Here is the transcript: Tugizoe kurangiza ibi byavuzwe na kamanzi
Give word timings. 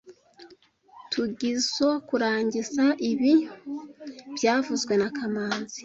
Tugizoe 1.11 1.97
kurangiza 2.07 2.85
ibi 3.11 3.33
byavuzwe 4.35 4.93
na 5.01 5.09
kamanzi 5.17 5.79